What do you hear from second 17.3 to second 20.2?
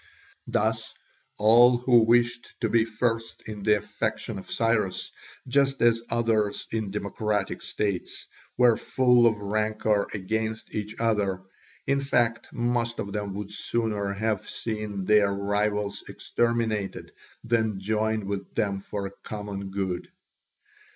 than join with them for any common good.